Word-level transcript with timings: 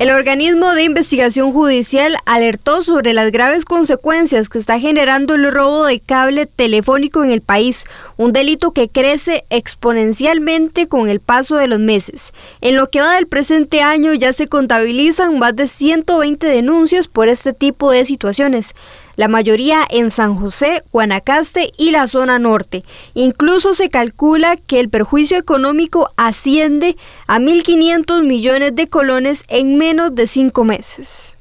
El 0.00 0.10
organismo 0.12 0.72
de 0.72 0.84
investigación 0.84 1.52
judicial 1.52 2.16
alertó 2.24 2.80
sobre 2.80 3.12
las 3.12 3.30
graves 3.30 3.66
consecuencias 3.66 4.48
que 4.48 4.58
está 4.58 4.80
generando 4.80 5.34
el 5.34 5.52
robo 5.52 5.84
de 5.84 6.00
cable 6.00 6.46
telefónico 6.46 7.22
en 7.22 7.30
el 7.30 7.42
país, 7.42 7.84
un 8.16 8.32
delito 8.32 8.70
que 8.70 8.88
crece 8.88 9.44
exponencialmente 9.50 10.88
con 10.88 11.10
el 11.10 11.20
paso 11.20 11.56
de 11.56 11.68
los 11.68 11.80
meses. 11.80 12.32
En 12.62 12.76
lo 12.76 12.88
que 12.88 13.02
va 13.02 13.14
del 13.14 13.26
presente 13.26 13.82
año 13.82 14.14
ya 14.14 14.32
se 14.32 14.46
contabilizan 14.46 15.38
más 15.38 15.54
de 15.54 15.68
120 15.68 16.46
denuncias 16.46 17.06
por 17.06 17.28
este 17.28 17.52
tipo 17.52 17.90
de 17.90 18.06
situaciones 18.06 18.74
la 19.20 19.28
mayoría 19.28 19.86
en 19.90 20.10
San 20.10 20.34
José, 20.34 20.82
Guanacaste 20.92 21.72
y 21.76 21.90
la 21.90 22.06
zona 22.06 22.38
norte. 22.38 22.84
Incluso 23.12 23.74
se 23.74 23.90
calcula 23.90 24.56
que 24.56 24.80
el 24.80 24.88
perjuicio 24.88 25.36
económico 25.36 26.10
asciende 26.16 26.96
a 27.26 27.38
1.500 27.38 28.22
millones 28.22 28.74
de 28.74 28.88
colones 28.88 29.44
en 29.48 29.76
menos 29.76 30.14
de 30.14 30.26
cinco 30.26 30.64
meses. 30.64 31.36